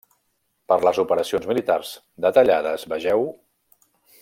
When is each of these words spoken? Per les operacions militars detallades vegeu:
Per 0.71 0.77
les 0.87 0.99
operacions 1.03 1.45
militars 1.51 1.91
detallades 2.27 2.87
vegeu: 2.95 3.31